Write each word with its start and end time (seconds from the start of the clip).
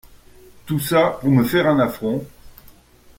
Tout 0.65 0.79
ça, 0.79 1.19
pour 1.21 1.29
me 1.29 1.43
faire 1.43 1.67
un 1.67 1.77
affront! 1.79 2.25